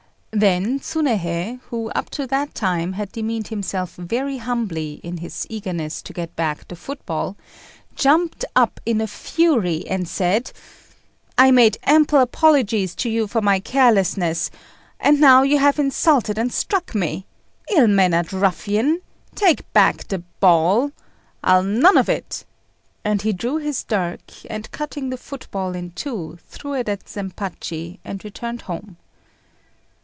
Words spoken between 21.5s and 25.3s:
none of it;" and he drew his dirk, and cutting the